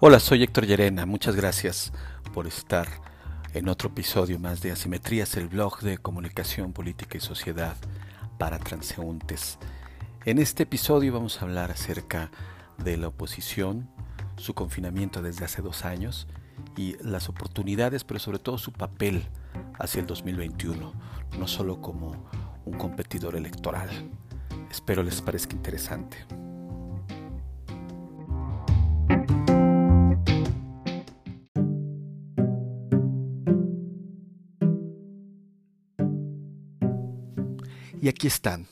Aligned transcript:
Hola, 0.00 0.20
soy 0.20 0.44
Héctor 0.44 0.64
Llerena. 0.64 1.06
Muchas 1.06 1.34
gracias 1.34 1.92
por 2.32 2.46
estar 2.46 2.86
en 3.52 3.68
otro 3.68 3.88
episodio 3.88 4.38
más 4.38 4.60
de 4.60 4.70
Asimetrías, 4.70 5.36
el 5.36 5.48
blog 5.48 5.80
de 5.80 5.98
comunicación 5.98 6.72
política 6.72 7.18
y 7.18 7.20
sociedad 7.20 7.74
para 8.38 8.60
transeúntes. 8.60 9.58
En 10.24 10.38
este 10.38 10.62
episodio 10.62 11.14
vamos 11.14 11.42
a 11.42 11.46
hablar 11.46 11.72
acerca 11.72 12.30
de 12.76 12.96
la 12.96 13.08
oposición, 13.08 13.90
su 14.36 14.54
confinamiento 14.54 15.20
desde 15.20 15.44
hace 15.44 15.62
dos 15.62 15.84
años 15.84 16.28
y 16.76 16.94
las 17.02 17.28
oportunidades, 17.28 18.04
pero 18.04 18.20
sobre 18.20 18.38
todo 18.38 18.56
su 18.56 18.72
papel 18.72 19.26
hacia 19.80 19.98
el 20.00 20.06
2021, 20.06 20.92
no 21.40 21.48
solo 21.48 21.80
como 21.80 22.30
un 22.64 22.78
competidor 22.78 23.34
electoral. 23.34 23.90
Espero 24.70 25.02
les 25.02 25.20
parezca 25.20 25.56
interesante. 25.56 26.37
Y 38.00 38.08
aquí 38.08 38.28
están. 38.28 38.66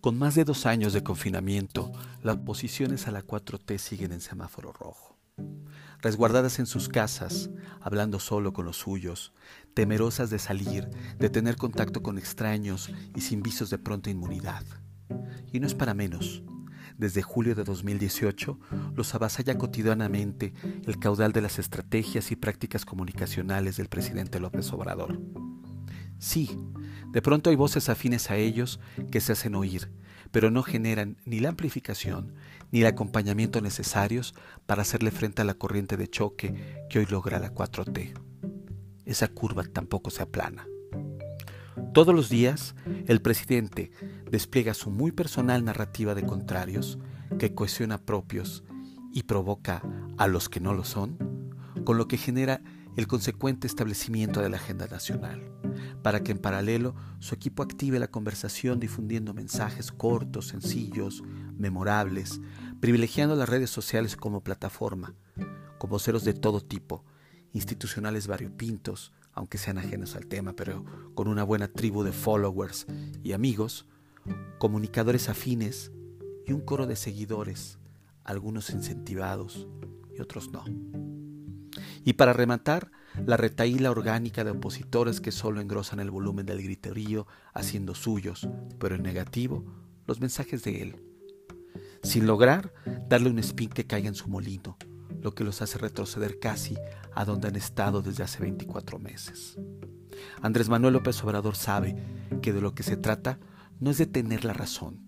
Con 0.00 0.18
más 0.18 0.34
de 0.34 0.44
dos 0.44 0.64
años 0.64 0.94
de 0.94 1.02
confinamiento, 1.02 1.92
las 2.22 2.36
oposiciones 2.36 3.06
a 3.06 3.10
la 3.10 3.22
4T 3.22 3.76
siguen 3.78 4.12
en 4.12 4.20
semáforo 4.20 4.72
rojo. 4.72 5.18
Resguardadas 6.00 6.58
en 6.58 6.66
sus 6.66 6.88
casas, 6.88 7.50
hablando 7.80 8.18
solo 8.20 8.52
con 8.52 8.64
los 8.64 8.78
suyos, 8.78 9.34
temerosas 9.74 10.30
de 10.30 10.38
salir, 10.38 10.88
de 11.18 11.28
tener 11.28 11.56
contacto 11.56 12.02
con 12.02 12.16
extraños 12.16 12.90
y 13.14 13.20
sin 13.20 13.42
visos 13.42 13.68
de 13.68 13.78
pronta 13.78 14.08
inmunidad. 14.08 14.64
Y 15.52 15.60
no 15.60 15.66
es 15.66 15.74
para 15.74 15.92
menos. 15.92 16.42
Desde 16.96 17.22
julio 17.22 17.54
de 17.54 17.64
2018 17.64 18.58
los 18.96 19.14
avasalla 19.14 19.58
cotidianamente 19.58 20.54
el 20.86 20.98
caudal 20.98 21.32
de 21.32 21.42
las 21.42 21.58
estrategias 21.58 22.32
y 22.32 22.36
prácticas 22.36 22.84
comunicacionales 22.84 23.76
del 23.76 23.88
presidente 23.88 24.40
López 24.40 24.72
Obrador. 24.72 25.20
Sí, 26.18 26.58
de 27.12 27.22
pronto 27.22 27.50
hay 27.50 27.56
voces 27.56 27.88
afines 27.88 28.30
a 28.30 28.36
ellos 28.36 28.80
que 29.10 29.20
se 29.20 29.32
hacen 29.32 29.54
oír, 29.54 29.90
pero 30.30 30.50
no 30.50 30.62
generan 30.62 31.16
ni 31.24 31.40
la 31.40 31.50
amplificación 31.50 32.34
ni 32.70 32.80
el 32.80 32.86
acompañamiento 32.86 33.60
necesarios 33.60 34.34
para 34.66 34.82
hacerle 34.82 35.10
frente 35.10 35.42
a 35.42 35.44
la 35.44 35.54
corriente 35.54 35.96
de 35.96 36.08
choque 36.08 36.84
que 36.90 36.98
hoy 36.98 37.06
logra 37.06 37.38
la 37.38 37.54
4T. 37.54 38.12
Esa 39.06 39.28
curva 39.28 39.64
tampoco 39.64 40.10
se 40.10 40.22
aplana. 40.22 40.66
Todos 41.94 42.14
los 42.14 42.28
días, 42.28 42.74
el 43.06 43.22
presidente 43.22 43.90
despliega 44.30 44.74
su 44.74 44.90
muy 44.90 45.12
personal 45.12 45.64
narrativa 45.64 46.14
de 46.14 46.26
contrarios 46.26 46.98
que 47.38 47.54
cohesiona 47.54 47.98
propios 47.98 48.64
y 49.12 49.22
provoca 49.22 49.82
a 50.18 50.26
los 50.26 50.48
que 50.48 50.60
no 50.60 50.74
lo 50.74 50.84
son, 50.84 51.16
con 51.84 51.96
lo 51.96 52.08
que 52.08 52.18
genera 52.18 52.60
el 52.98 53.06
consecuente 53.06 53.68
establecimiento 53.68 54.42
de 54.42 54.48
la 54.48 54.56
agenda 54.56 54.88
nacional 54.88 55.40
para 56.02 56.24
que 56.24 56.32
en 56.32 56.38
paralelo 56.38 56.96
su 57.20 57.32
equipo 57.32 57.62
active 57.62 58.00
la 58.00 58.10
conversación 58.10 58.80
difundiendo 58.80 59.32
mensajes 59.34 59.92
cortos, 59.92 60.48
sencillos, 60.48 61.22
memorables, 61.56 62.40
privilegiando 62.80 63.36
las 63.36 63.48
redes 63.48 63.70
sociales 63.70 64.16
como 64.16 64.42
plataforma, 64.42 65.14
con 65.78 65.90
voceros 65.90 66.24
de 66.24 66.34
todo 66.34 66.60
tipo, 66.60 67.04
institucionales 67.52 68.26
variopintos, 68.26 69.12
aunque 69.32 69.58
sean 69.58 69.78
ajenos 69.78 70.16
al 70.16 70.26
tema, 70.26 70.54
pero 70.54 70.84
con 71.14 71.28
una 71.28 71.44
buena 71.44 71.68
tribu 71.68 72.02
de 72.02 72.10
followers 72.10 72.88
y 73.22 73.30
amigos, 73.30 73.86
comunicadores 74.58 75.28
afines 75.28 75.92
y 76.48 76.52
un 76.52 76.62
coro 76.62 76.88
de 76.88 76.96
seguidores, 76.96 77.78
algunos 78.24 78.70
incentivados 78.70 79.68
y 80.16 80.20
otros 80.20 80.50
no. 80.50 80.64
Y 82.04 82.14
para 82.14 82.32
rematar, 82.32 82.90
la 83.26 83.36
retaíla 83.36 83.90
orgánica 83.90 84.44
de 84.44 84.50
opositores 84.52 85.20
que 85.20 85.32
solo 85.32 85.60
engrosan 85.60 86.00
el 86.00 86.10
volumen 86.10 86.46
del 86.46 86.62
griterío 86.62 87.26
haciendo 87.52 87.94
suyos, 87.94 88.48
pero 88.78 88.94
en 88.94 89.02
negativo, 89.02 89.64
los 90.06 90.20
mensajes 90.20 90.62
de 90.64 90.82
él, 90.82 91.02
sin 92.02 92.26
lograr 92.26 92.72
darle 93.08 93.30
un 93.30 93.38
spin 93.38 93.70
que 93.70 93.86
caiga 93.86 94.08
en 94.08 94.14
su 94.14 94.28
molino, 94.28 94.76
lo 95.20 95.34
que 95.34 95.44
los 95.44 95.62
hace 95.62 95.78
retroceder 95.78 96.38
casi 96.38 96.76
a 97.14 97.24
donde 97.24 97.48
han 97.48 97.56
estado 97.56 98.02
desde 98.02 98.22
hace 98.22 98.40
24 98.40 98.98
meses. 98.98 99.58
Andrés 100.40 100.68
Manuel 100.68 100.94
López 100.94 101.22
Obrador 101.22 101.56
sabe 101.56 101.96
que 102.42 102.52
de 102.52 102.60
lo 102.60 102.74
que 102.74 102.82
se 102.82 102.96
trata 102.96 103.38
no 103.80 103.90
es 103.90 103.98
de 103.98 104.06
tener 104.06 104.44
la 104.44 104.52
razón, 104.52 105.00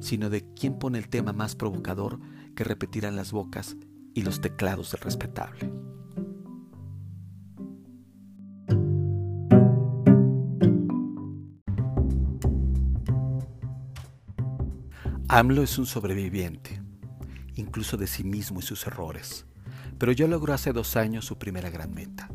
sino 0.00 0.30
de 0.30 0.46
quién 0.54 0.78
pone 0.78 0.98
el 0.98 1.08
tema 1.08 1.32
más 1.32 1.54
provocador 1.54 2.18
que 2.54 2.64
repetirán 2.64 3.16
las 3.16 3.32
bocas 3.32 3.76
y 4.14 4.22
los 4.22 4.40
teclados 4.40 4.92
del 4.92 5.00
respetable. 5.00 5.72
AMLO 15.32 15.62
es 15.62 15.78
un 15.78 15.86
sobreviviente, 15.86 16.82
incluso 17.54 17.96
de 17.96 18.08
sí 18.08 18.24
mismo 18.24 18.58
y 18.58 18.62
sus 18.64 18.84
errores, 18.88 19.46
pero 19.96 20.10
ya 20.10 20.26
logró 20.26 20.54
hace 20.54 20.72
dos 20.72 20.96
años 20.96 21.24
su 21.24 21.38
primera 21.38 21.70
gran 21.70 21.94
meta. 21.94 22.28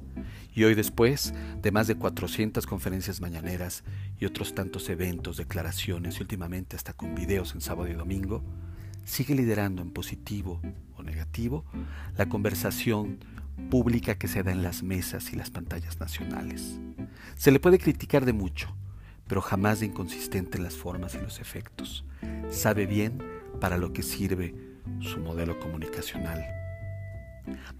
Y 0.54 0.64
hoy 0.64 0.76
después 0.76 1.34
de 1.62 1.72
más 1.74 1.88
de 1.88 1.96
400 1.96 2.66
conferencias 2.66 3.20
mañaneras 3.20 3.84
y 4.18 4.24
otros 4.24 4.56
tantos 4.56 4.88
eventos, 4.88 5.36
declaraciones 5.36 6.20
y 6.20 6.22
últimamente 6.22 6.78
hasta 6.78 6.94
con 6.94 7.16
videos 7.16 7.54
en 7.54 7.60
sábado 7.60 7.90
y 7.90 7.94
domingo, 7.96 8.46
sigue 9.04 9.36
liderando 9.36 9.82
en 9.82 9.92
positivo 9.92 10.62
o 10.96 11.04
negativo 11.04 11.66
la 12.16 12.30
conversación 12.30 13.20
pública 13.70 14.16
que 14.16 14.30
se 14.30 14.42
da 14.42 14.54
en 14.54 14.64
las 14.64 14.84
mesas 14.84 15.34
y 15.34 15.36
las 15.36 15.50
pantallas 15.50 16.00
nacionales. 16.00 16.80
Se 17.36 17.52
le 17.52 17.60
puede 17.60 17.78
criticar 17.78 18.24
de 18.24 18.32
mucho, 18.32 18.74
pero 19.28 19.42
jamás 19.42 19.80
de 19.80 19.88
inconsistente 19.88 20.58
en 20.58 20.64
las 20.64 20.76
formas 20.76 21.16
y 21.16 21.20
los 21.20 21.40
efectos. 21.40 22.06
Sabe 22.50 22.86
bien 22.86 23.22
para 23.60 23.78
lo 23.78 23.94
que 23.94 24.04
sirve 24.04 24.54
su 25.00 25.20
modelo 25.20 25.60
comunicacional. 25.60 26.44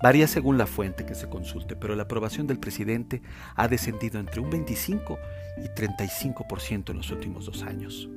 Varía 0.02 0.28
según 0.28 0.58
la 0.58 0.68
fuente 0.68 1.06
que 1.06 1.16
se 1.16 1.30
consulte, 1.30 1.76
pero 1.76 1.96
la 1.96 2.04
aprobación 2.04 2.48
del 2.48 2.60
presidente 2.60 3.22
ha 3.56 3.68
descendido 3.68 4.20
entre 4.20 4.42
un 4.42 4.50
25 4.50 5.18
y 5.58 5.68
35% 5.68 6.92
en 6.92 6.98
los 6.98 7.12
últimos 7.12 7.46
dos 7.46 7.64
años. 7.64 8.10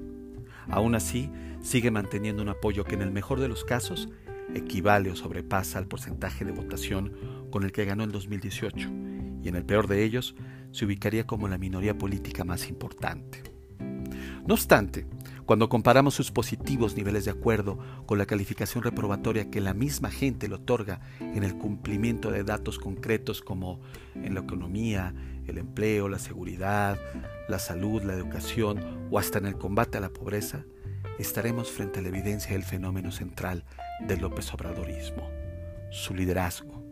Aún 0.69 0.95
así, 0.95 1.31
sigue 1.63 1.91
manteniendo 1.91 2.43
un 2.43 2.51
apoyo 2.51 2.85
que 2.85 2.95
en 2.95 3.03
el 3.03 3.11
mejor 3.11 3.41
de 3.41 3.49
los 3.49 3.65
casos 3.65 4.09
equivale 4.55 5.11
o 5.11 5.17
sobrepasa 5.17 5.79
al 5.79 5.87
porcentaje 5.87 6.45
de 6.45 6.53
votación 6.53 7.13
con 7.51 7.63
el 7.63 7.73
que 7.73 7.85
ganó 7.85 8.05
en 8.05 8.13
2018 8.13 8.89
y 9.43 9.49
en 9.49 9.57
el 9.57 9.65
peor 9.65 9.89
de 9.89 10.05
ellos 10.05 10.35
se 10.73 10.85
ubicaría 10.85 11.27
como 11.27 11.49
la 11.49 11.59
minoría 11.59 11.97
política 11.97 12.45
más 12.45 12.69
importante. 12.69 13.43
No 14.47 14.55
obstante, 14.55 15.07
cuando 15.45 15.69
comparamos 15.69 16.15
sus 16.15 16.31
positivos 16.31 16.97
niveles 16.97 17.25
de 17.25 17.31
acuerdo 17.31 17.79
con 18.07 18.19
la 18.19 18.27
calificación 18.27 18.83
reprobatoria 18.83 19.51
que 19.51 19.61
la 19.61 19.75
misma 19.75 20.11
gente 20.11 20.49
le 20.49 20.57
otorga 20.57 21.01
en 21.21 21.43
el 21.43 21.57
cumplimiento 21.57 22.31
de 22.31 22.45
datos 22.45 22.79
concretos 22.79 23.43
como 23.43 23.81
en 24.15 24.35
la 24.35 24.41
economía, 24.41 25.15
el 25.47 25.59
empleo, 25.59 26.09
la 26.09 26.19
seguridad, 26.19 26.99
la 27.49 27.59
salud, 27.59 28.03
la 28.03 28.15
educación 28.15 29.09
o 29.11 29.19
hasta 29.19 29.39
en 29.39 29.47
el 29.47 29.57
combate 29.57 29.99
a 29.99 30.03
la 30.03 30.11
pobreza, 30.11 30.65
estaremos 31.19 31.71
frente 31.71 32.01
a 32.01 32.03
la 32.03 32.09
evidencia 32.09 32.53
del 32.53 32.65
fenómeno 32.65 33.11
central 33.11 33.65
del 34.07 34.21
López 34.21 34.53
Obradorismo, 34.53 35.31
su 35.91 36.15
liderazgo. 36.15 36.83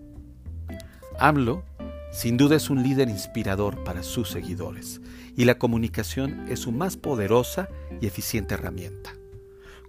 AMLO 1.18 1.62
sin 2.12 2.36
duda 2.36 2.56
es 2.56 2.70
un 2.70 2.82
líder 2.82 3.08
inspirador 3.08 3.84
para 3.84 4.02
sus 4.02 4.30
seguidores 4.30 5.00
y 5.36 5.44
la 5.44 5.58
comunicación 5.58 6.46
es 6.48 6.60
su 6.60 6.72
más 6.72 6.96
poderosa 6.96 7.68
y 8.00 8.06
eficiente 8.06 8.54
herramienta. 8.54 9.14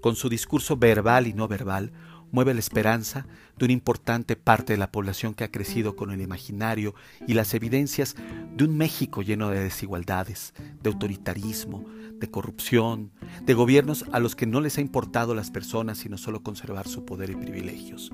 Con 0.02 0.16
su 0.16 0.30
discurso 0.30 0.78
verbal 0.78 1.28
y 1.28 1.34
no 1.34 1.48
verbal, 1.48 1.92
mueve 2.32 2.54
la 2.54 2.60
esperanza 2.60 3.26
de 3.58 3.66
una 3.66 3.74
importante 3.74 4.36
parte 4.36 4.74
de 4.74 4.78
la 4.78 4.92
población 4.92 5.34
que 5.34 5.44
ha 5.44 5.52
crecido 5.52 5.96
con 5.96 6.12
el 6.12 6.22
imaginario 6.22 6.94
y 7.26 7.34
las 7.34 7.54
evidencias 7.54 8.16
de 8.56 8.66
un 8.66 8.78
México 8.78 9.22
lleno 9.22 9.50
de 9.50 9.60
desigualdades, 9.60 10.54
de 10.82 10.90
autoritarismo, 10.90 11.86
de 12.20 12.30
corrupción, 12.30 13.12
de 13.44 13.54
gobiernos 13.54 14.06
a 14.12 14.20
los 14.20 14.36
que 14.36 14.46
no 14.46 14.60
les 14.62 14.78
ha 14.78 14.82
importado 14.82 15.36
las 15.36 15.52
personas 15.52 16.00
sino 16.00 16.18
solo 16.18 16.44
conservar 16.44 16.88
su 16.88 17.06
poder 17.06 17.30
y 17.30 17.36
privilegios. 17.36 18.12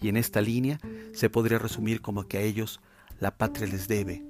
Y 0.00 0.08
en 0.08 0.16
esta 0.16 0.40
línea 0.40 0.78
se 1.12 1.30
podría 1.30 1.58
resumir 1.58 2.00
como 2.00 2.28
que 2.28 2.38
a 2.38 2.42
ellos 2.42 2.80
la 3.20 3.36
patria 3.36 3.66
les 3.66 3.88
debe 3.88 4.24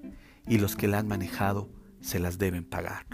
y 0.47 0.59
los 0.59 0.77
que 0.77 0.88
la 0.88 0.99
han 0.99 1.09
manejado 1.09 1.69
se 2.00 2.19
las 2.19 2.38
deben 2.38 2.65
pagar. 2.65 3.06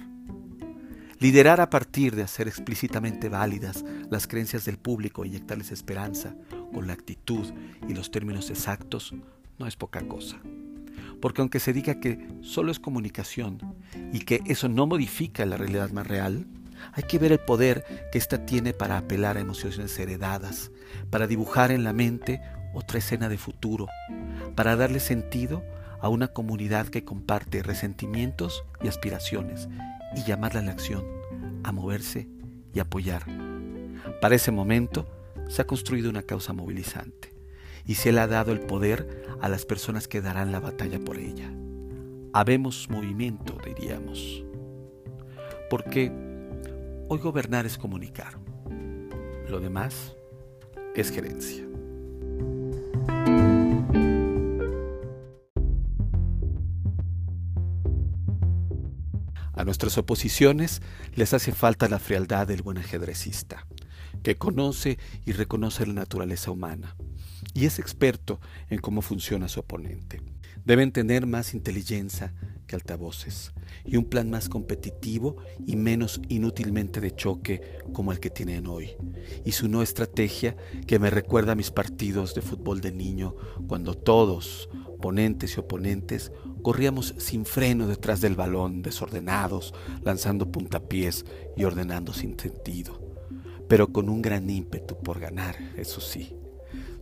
Liderar 1.19 1.61
a 1.61 1.71
partir 1.71 2.17
de 2.17 2.23
hacer 2.23 2.49
explícitamente 2.49 3.29
válidas 3.29 3.85
las 4.11 4.27
creencias 4.27 4.65
del 4.65 4.77
público 4.77 5.23
e 5.23 5.29
inyectarles 5.29 5.71
esperanza 5.71 6.35
con 6.75 6.87
la 6.87 6.95
actitud 6.95 7.47
y 7.89 7.95
los 7.95 8.11
términos 8.11 8.51
exactos 8.51 9.15
no 9.59 9.67
es 9.67 9.77
poca 9.77 10.01
cosa. 10.09 10.41
Porque 11.21 11.41
aunque 11.41 11.61
se 11.61 11.73
diga 11.73 12.01
que 12.01 12.27
solo 12.41 12.73
es 12.73 12.81
comunicación 12.81 13.59
y 14.13 14.21
que 14.21 14.43
eso 14.47 14.69
no 14.69 14.87
modifica 14.89 15.47
la 15.47 15.57
realidad 15.57 15.93
más 15.93 16.09
real, 16.09 16.47
hay 16.93 17.05
que 17.05 17.21
ver 17.21 17.31
el 17.31 17.39
poder 17.39 17.85
que 18.11 18.19
ésta 18.19 18.45
tiene 18.45 18.73
para 18.73 18.99
apelar 18.99 19.37
a 19.37 19.41
emociones 19.41 19.97
heredadas, 20.01 20.73
para 21.11 21.29
dibujar 21.29 21.71
en 21.71 21.85
la 21.85 21.93
mente 21.93 22.41
otra 22.73 22.99
escena 22.99 23.29
de 23.29 23.39
futuro, 23.39 23.89
para 24.55 24.77
darle 24.77 25.01
sentido 25.01 25.63
a 26.01 26.09
una 26.09 26.29
comunidad 26.29 26.89
que 26.89 27.05
comparte 27.05 27.63
resentimientos 27.63 28.65
y 28.83 28.89
aspiraciones 28.89 29.69
y 30.17 30.25
llamarla 30.25 30.61
a 30.61 30.65
la 30.65 30.73
acción, 30.73 31.05
a 31.63 31.73
moverse 31.73 32.29
y 32.75 32.81
apoyar. 32.81 33.25
Para 34.21 34.35
ese 34.35 34.51
momento 34.51 35.07
se 35.49 35.63
ha 35.63 35.67
construido 35.67 36.11
una 36.11 36.23
causa 36.23 36.53
movilizante 36.53 37.33
y 37.85 37.95
se 37.95 38.13
le 38.13 38.21
ha 38.21 38.27
dado 38.27 38.53
el 38.53 38.61
poder 38.61 39.27
a 39.41 39.49
las 39.49 39.65
personas 39.65 40.09
que 40.09 40.21
darán 40.21 40.53
la 40.53 40.61
batalla 40.61 40.99
por 41.01 41.19
ella. 41.19 41.51
Habemos 42.33 42.89
movimiento, 42.89 43.59
diríamos. 43.65 44.45
Porque 45.69 46.11
hoy 47.09 47.19
gobernar 47.19 47.67
es 47.67 47.79
comunicar. 47.79 48.39
Lo 49.49 49.61
demás 49.61 50.15
es 50.95 51.11
gerencia. 51.11 51.72
A 59.55 59.65
nuestras 59.65 59.99
oposiciones 59.99 60.81
les 61.15 61.35
hace 61.35 61.53
falta 61.53 61.89
la 61.89 61.99
frialdad 61.99 62.47
del 62.47 62.63
buen 62.63 62.79
ajedrecista, 62.79 63.67
que 64.23 64.37
conoce 64.37 64.99
y 65.27 65.33
reconoce 65.33 65.87
la 65.87 65.93
naturaleza 65.93 66.51
humana, 66.51 66.97
y 67.53 67.67
es 67.67 67.79
experto 67.79 68.41
en 68.71 68.79
cómo 68.81 69.03
funciona 69.03 69.49
su 69.49 69.61
oponente. 69.61 70.23
Deben 70.65 70.93
tener 70.93 71.27
más 71.27 71.55
inteligencia 71.55 72.33
altavoces, 72.75 73.53
y 73.85 73.97
un 73.97 74.05
plan 74.05 74.31
más 74.31 74.49
competitivo 74.49 75.37
y 75.67 75.77
menos 75.77 76.21
inútilmente 76.29 77.01
de 77.01 77.15
choque 77.15 77.79
como 77.93 78.13
el 78.13 78.21
que 78.21 78.31
tienen 78.31 78.67
hoy, 78.67 78.97
y 79.45 79.53
su 79.53 79.69
no 79.69 79.83
estrategia 79.83 80.57
que 80.87 80.99
me 80.99 81.11
recuerda 81.11 81.53
a 81.53 81.57
mis 81.57 81.71
partidos 81.71 82.35
de 82.35 82.43
fútbol 82.43 82.81
de 82.81 82.93
niño, 82.93 83.35
cuando 83.67 83.95
todos, 83.95 84.69
ponentes 85.01 85.57
y 85.57 85.61
oponentes, 85.61 86.33
Corríamos 86.63 87.17
sin 87.19 87.45
freno 87.45 87.89
detrás 87.89 88.21
del 88.21 88.37
balón, 88.37 88.83
desordenados, 88.83 89.75
lanzando 90.05 90.53
puntapiés 90.53 91.25
y 91.57 91.65
ordenando 91.65 92.13
sin 92.13 92.39
sentido, 92.39 93.01
pero 93.69 93.93
con 93.93 94.09
un 94.09 94.23
gran 94.23 94.49
ímpetu 94.49 94.97
por 95.03 95.19
ganar, 95.19 95.57
eso 95.77 96.01
sí. 96.01 96.37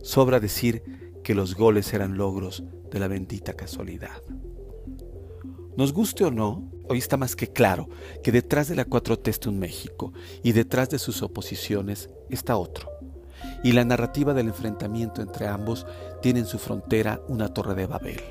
Sobra 0.01 0.39
decir 0.39 0.81
que 1.23 1.35
los 1.35 1.53
goles 1.53 1.93
eran 1.93 2.17
logros 2.17 2.63
de 2.89 2.99
la 2.99 3.07
bendita 3.07 3.53
casualidad. 3.53 4.23
Nos 5.77 5.93
guste 5.93 6.23
o 6.25 6.31
no, 6.31 6.69
hoy 6.89 6.97
está 6.97 7.17
más 7.17 7.35
que 7.35 7.47
claro 7.47 7.89
que 8.23 8.31
detrás 8.31 8.67
de 8.67 8.75
la 8.75 8.85
cuatro 8.85 9.17
t 9.17 9.31
está 9.31 9.49
un 9.49 9.59
México 9.59 10.13
y 10.43 10.51
detrás 10.51 10.89
de 10.89 10.99
sus 10.99 11.21
oposiciones 11.23 12.09
está 12.29 12.57
otro. 12.57 12.89
Y 13.63 13.71
la 13.71 13.85
narrativa 13.85 14.33
del 14.33 14.47
enfrentamiento 14.47 15.21
entre 15.21 15.47
ambos 15.47 15.85
tiene 16.21 16.41
en 16.41 16.45
su 16.45 16.59
frontera 16.59 17.21
una 17.27 17.53
torre 17.53 17.75
de 17.75 17.87
Babel 17.87 18.21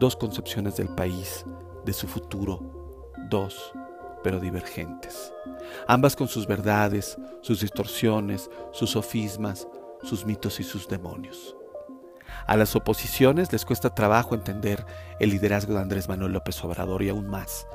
dos 0.00 0.16
concepciones 0.16 0.76
del 0.76 0.88
país, 0.88 1.44
de 1.84 1.92
su 1.92 2.08
futuro, 2.08 3.12
dos, 3.28 3.72
pero 4.24 4.40
divergentes, 4.40 5.32
ambas 5.86 6.16
con 6.16 6.26
sus 6.26 6.46
verdades, 6.46 7.18
sus 7.42 7.60
distorsiones, 7.60 8.50
sus 8.72 8.90
sofismas, 8.90 9.68
sus 10.02 10.24
mitos 10.24 10.58
y 10.58 10.64
sus 10.64 10.88
demonios. 10.88 11.54
A 12.46 12.56
las 12.56 12.74
oposiciones 12.76 13.52
les 13.52 13.64
cuesta 13.64 13.94
trabajo 13.94 14.34
entender 14.34 14.84
el 15.18 15.30
liderazgo 15.30 15.74
de 15.74 15.80
Andrés 15.80 16.08
Manuel 16.08 16.32
López 16.32 16.62
Obrador 16.64 17.02
y 17.02 17.08
aún 17.08 17.26
más, 17.26 17.66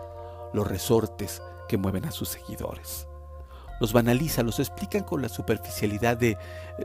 los 0.53 0.67
resortes 0.67 1.41
que 1.67 1.77
mueven 1.77 2.05
a 2.05 2.11
sus 2.11 2.29
seguidores. 2.29 3.07
Los 3.79 3.93
banalizan, 3.93 4.45
los 4.45 4.59
explican 4.59 5.03
con 5.03 5.21
la 5.21 5.29
superficialidad 5.29 6.17
de 6.17 6.37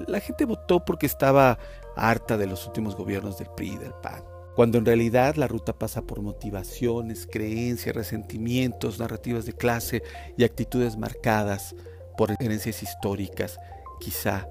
la 0.07 0.21
gente 0.21 0.45
votó 0.45 0.85
porque 0.85 1.07
estaba 1.07 1.59
harta 1.97 2.37
de 2.37 2.47
los 2.47 2.67
últimos 2.67 2.97
gobiernos 2.97 3.39
del 3.39 3.49
PRI 3.51 3.75
y 3.75 3.79
del 3.79 3.95
PAN 3.95 4.25
cuando 4.55 4.79
en 4.79 4.85
realidad 4.85 5.37
la 5.37 5.49
ruta 5.49 5.73
pasa 5.73 6.03
por 6.03 6.21
motivaciones, 6.21 7.27
creencias, 7.31 7.95
resentimientos, 7.95 8.99
narrativas 8.99 9.47
de 9.47 9.55
clase 9.55 10.03
y 10.37 10.45
actitudes 10.45 10.99
marcadas 10.99 11.75
por 12.19 12.33
herencias 12.33 12.83
históricas, 12.83 13.59
quizá 14.01 14.49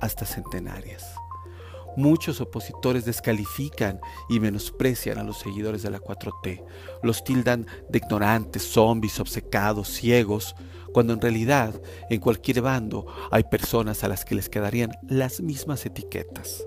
hasta 0.00 0.26
centenarias. 0.26 1.14
Muchos 1.98 2.40
opositores 2.40 3.04
descalifican 3.04 3.98
y 4.28 4.38
menosprecian 4.38 5.18
a 5.18 5.24
los 5.24 5.40
seguidores 5.40 5.82
de 5.82 5.90
la 5.90 5.98
4T, 5.98 6.64
los 7.02 7.24
tildan 7.24 7.66
de 7.88 7.98
ignorantes, 7.98 8.62
zombies, 8.62 9.18
obcecados, 9.18 9.88
ciegos, 9.88 10.54
cuando 10.92 11.12
en 11.12 11.20
realidad 11.20 11.82
en 12.08 12.20
cualquier 12.20 12.62
bando 12.62 13.04
hay 13.32 13.42
personas 13.42 14.04
a 14.04 14.08
las 14.08 14.24
que 14.24 14.36
les 14.36 14.48
quedarían 14.48 14.92
las 15.08 15.40
mismas 15.40 15.84
etiquetas. 15.86 16.64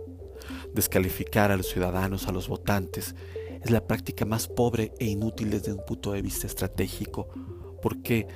Descalificar 0.73 1.49
a 1.49 1.55
los 1.55 1.67
ciudadanos, 1.67 2.27
a 2.27 2.33
los 2.33 2.49
votantes, 2.49 3.15
es 3.63 3.71
la 3.71 3.87
práctica 3.87 4.25
más 4.25 4.49
pobre 4.49 4.91
e 4.99 5.05
inútil 5.05 5.49
desde 5.49 5.71
un 5.71 5.85
punto 5.85 6.11
de 6.11 6.21
vista 6.21 6.45
estratégico, 6.45 7.29
porque 7.81 8.27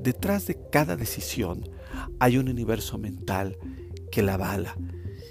detrás 0.00 0.46
de 0.46 0.56
cada 0.70 0.94
decisión 0.94 1.68
hay 2.20 2.38
un 2.38 2.48
universo 2.48 2.98
mental 2.98 3.58
que 4.12 4.22
la 4.22 4.34
avala 4.34 4.76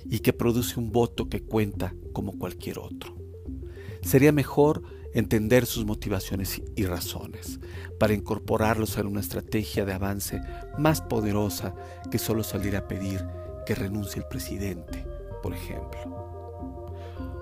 y 0.09 0.19
que 0.19 0.33
produce 0.33 0.79
un 0.79 0.91
voto 0.91 1.29
que 1.29 1.43
cuenta 1.43 1.93
como 2.13 2.37
cualquier 2.37 2.79
otro. 2.79 3.15
Sería 4.01 4.31
mejor 4.31 4.83
entender 5.13 5.65
sus 5.65 5.85
motivaciones 5.85 6.61
y 6.75 6.85
razones, 6.85 7.59
para 7.97 8.13
incorporarlos 8.13 8.97
en 8.97 9.07
una 9.07 9.21
estrategia 9.21 9.85
de 9.85 9.93
avance 9.93 10.41
más 10.77 11.01
poderosa 11.01 11.73
que 12.11 12.19
solo 12.19 12.43
salir 12.43 12.75
a 12.75 12.87
pedir 12.87 13.25
que 13.65 13.75
renuncie 13.75 14.21
el 14.21 14.27
presidente, 14.27 15.05
por 15.41 15.53
ejemplo. 15.53 16.25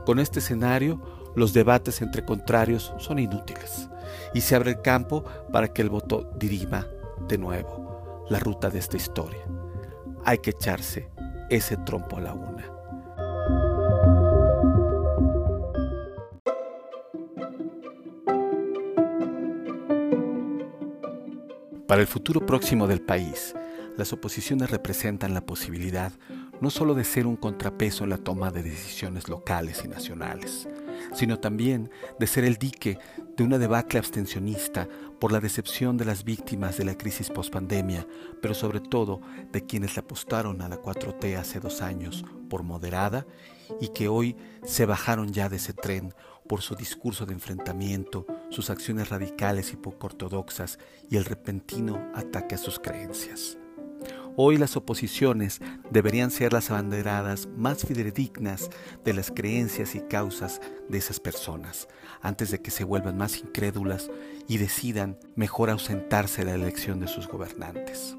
Con 0.06 0.20
este 0.20 0.40
escenario, 0.40 1.02
los 1.36 1.54
debates 1.54 2.02
entre 2.02 2.24
contrarios 2.24 2.94
son 3.00 3.18
inútiles 3.18 3.90
y 4.34 4.42
se 4.42 4.56
abre 4.56 4.72
el 4.72 4.82
campo 4.82 5.24
para 5.52 5.74
que 5.74 5.82
el 5.82 5.90
voto 5.90 6.30
dirima 6.38 6.88
de 7.28 7.38
nuevo 7.38 8.26
la 8.30 8.40
ruta 8.40 8.70
de 8.70 8.80
esta 8.80 8.98
historia. 8.98 9.42
Hay 10.26 10.38
que 10.38 10.52
echarse 10.52 11.10
ese 11.56 11.78
trompo 11.78 12.18
a 12.18 12.22
la 12.22 12.34
una. 12.34 12.70
Para 21.88 22.02
el 22.02 22.08
futuro 22.08 22.44
próximo 22.44 22.88
del 22.88 23.02
país, 23.02 23.54
las 23.98 24.12
oposiciones 24.14 24.72
representan 24.72 25.36
la 25.36 25.46
posibilidad 25.46 26.12
no 26.60 26.72
solo 26.72 26.96
de 26.96 27.04
ser 27.04 27.28
un 27.28 27.36
contrapeso 27.36 28.04
en 28.04 28.10
la 28.10 28.18
toma 28.18 28.50
de 28.50 28.64
decisiones 28.64 29.30
locales 29.30 29.84
y 29.86 29.88
nacionales, 29.88 30.68
sino 31.14 31.40
también 31.40 31.90
de 32.20 32.28
ser 32.28 32.44
el 32.44 32.58
dique 32.58 33.00
de 33.36 33.44
una 33.44 33.58
debacle 33.58 34.00
abstencionista 34.00 34.88
por 35.20 35.32
la 35.32 35.40
decepción 35.40 35.98
de 35.98 36.06
las 36.06 36.24
víctimas 36.24 36.78
de 36.78 36.86
la 36.86 36.98
crisis 36.98 37.30
pospandemia, 37.30 38.08
pero 38.42 38.54
sobre 38.54 38.80
todo 38.80 39.22
de 39.52 39.66
quienes 39.66 39.96
le 39.96 40.02
apostaron 40.02 40.62
a 40.62 40.70
la 40.70 40.82
4T 40.82 41.38
hace 41.38 41.60
dos 41.60 41.82
años 41.82 42.26
por 42.50 42.64
moderada 42.64 43.26
y 43.80 43.90
que 43.90 44.08
hoy 44.08 44.36
se 44.64 44.86
bajaron 44.86 45.32
ya 45.32 45.50
de 45.50 45.58
ese 45.58 45.74
tren 45.74 46.14
por 46.48 46.62
su 46.62 46.76
discurso 46.76 47.26
de 47.26 47.34
enfrentamiento, 47.34 48.26
sus 48.50 48.70
acciones 48.70 49.10
radicales 49.10 49.72
y 49.72 49.78
poco 49.78 50.08
ortodoxas 50.08 50.78
y 51.10 51.18
el 51.18 51.26
repentino 51.26 52.12
ataque 52.14 52.56
a 52.56 52.58
sus 52.58 52.80
creencias. 52.80 53.58
Hoy 54.36 54.58
las 54.58 54.76
oposiciones 54.76 55.62
deberían 55.92 56.32
ser 56.32 56.54
las 56.54 56.72
abanderadas 56.72 57.48
más 57.56 57.86
fidedignas 57.86 58.72
de 59.06 59.14
las 59.14 59.30
creencias 59.30 59.94
y 59.94 60.00
causas 60.00 60.60
de 60.90 60.98
esas 60.98 61.20
personas, 61.20 61.88
antes 62.20 62.50
de 62.50 62.60
que 62.60 62.72
se 62.72 62.84
vuelvan 62.84 63.16
más 63.16 63.38
incrédulas 63.38 64.10
y 64.48 64.58
decidan 64.58 65.20
mejor 65.36 65.70
ausentarse 65.70 66.44
de 66.44 66.52
la 66.52 66.56
elección 66.56 67.00
de 67.00 67.08
sus 67.08 67.28
gobernantes. 67.28 68.18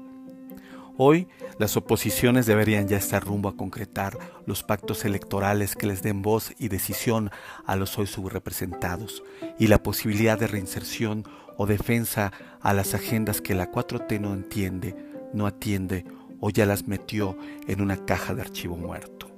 Hoy 0.97 1.27
las 1.59 1.75
oposiciones 1.75 2.45
deberían 2.45 2.87
ya 2.87 2.95
estar 2.95 3.21
rumbo 3.21 3.49
a 3.49 3.57
concretar 3.57 4.17
los 4.45 4.63
pactos 4.63 5.03
electorales 5.03 5.75
que 5.75 5.87
les 5.87 6.01
den 6.01 6.21
voz 6.21 6.53
y 6.57 6.69
decisión 6.69 7.29
a 7.65 7.75
los 7.75 7.99
hoy 7.99 8.07
subrepresentados 8.07 9.21
y 9.59 9.67
la 9.67 9.83
posibilidad 9.83 10.39
de 10.39 10.47
reinserción 10.47 11.25
o 11.57 11.65
defensa 11.65 12.31
a 12.61 12.73
las 12.73 12.93
agendas 12.93 13.41
que 13.41 13.55
la 13.55 13.69
4T 13.69 14.21
no 14.21 14.33
entiende 14.33 15.14
no 15.35 15.45
atiende 15.47 16.05
o 16.39 16.49
ya 16.49 16.65
las 16.65 16.87
metió 16.87 17.37
en 17.67 17.81
una 17.81 18.05
caja 18.05 18.33
de 18.33 18.41
archivo 18.41 18.75
muerto. 18.77 19.35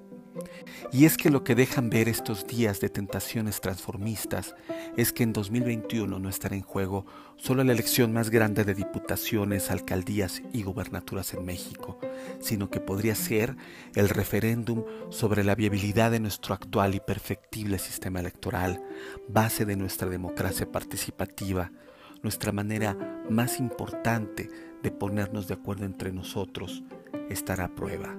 Y 0.91 1.05
es 1.05 1.17
que 1.17 1.29
lo 1.29 1.43
que 1.43 1.55
dejan 1.55 1.89
ver 1.89 2.07
estos 2.07 2.47
días 2.47 2.79
de 2.79 2.89
tentaciones 2.89 3.59
transformistas 3.59 4.55
es 4.95 5.11
que 5.11 5.23
en 5.23 5.33
2021 5.33 6.19
no 6.19 6.29
estará 6.29 6.55
en 6.55 6.61
juego 6.61 7.05
solo 7.35 7.63
la 7.63 7.73
elección 7.73 8.13
más 8.13 8.29
grande 8.29 8.63
de 8.63 8.73
diputaciones, 8.73 9.69
alcaldías 9.69 10.41
y 10.53 10.63
gubernaturas 10.63 11.33
en 11.33 11.45
México, 11.45 11.99
sino 12.39 12.69
que 12.69 12.79
podría 12.79 13.15
ser 13.15 13.55
el 13.95 14.09
referéndum 14.09 14.83
sobre 15.09 15.43
la 15.43 15.55
viabilidad 15.55 16.11
de 16.11 16.19
nuestro 16.19 16.53
actual 16.53 16.95
y 16.95 16.99
perfectible 16.99 17.79
sistema 17.79 18.19
electoral, 18.19 18.81
base 19.27 19.65
de 19.65 19.75
nuestra 19.75 20.09
democracia 20.09 20.71
participativa, 20.71 21.71
nuestra 22.23 22.51
manera 22.51 23.23
más 23.29 23.59
importante 23.59 24.49
de 24.83 24.91
ponernos 24.91 25.47
de 25.47 25.53
acuerdo 25.53 25.85
entre 25.85 26.11
nosotros 26.11 26.83
estará 27.29 27.65
a 27.65 27.75
prueba. 27.75 28.15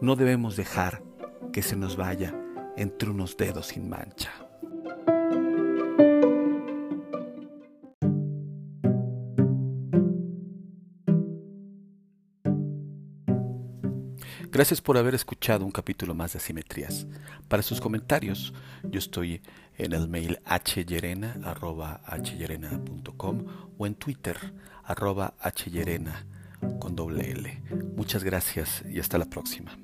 No 0.00 0.16
debemos 0.16 0.56
dejar 0.56 1.02
que 1.52 1.62
se 1.62 1.76
nos 1.76 1.96
vaya 1.96 2.34
entre 2.76 3.10
unos 3.10 3.36
dedos 3.36 3.68
sin 3.68 3.88
mancha. 3.88 4.32
Gracias 14.54 14.80
por 14.80 14.96
haber 14.96 15.16
escuchado 15.16 15.64
un 15.64 15.72
capítulo 15.72 16.14
más 16.14 16.32
de 16.32 16.38
Asimetrías. 16.38 17.08
Para 17.48 17.64
sus 17.64 17.80
comentarios, 17.80 18.54
yo 18.84 19.00
estoy 19.00 19.42
en 19.78 19.92
el 19.92 20.08
mail 20.08 20.38
hyerena.com 22.22 23.44
o 23.78 23.86
en 23.86 23.94
Twitter 23.94 24.36
arroba 24.84 25.34
L. 27.30 27.62
Muchas 27.96 28.24
gracias 28.24 28.84
y 28.88 29.00
hasta 29.00 29.18
la 29.18 29.26
próxima. 29.26 29.83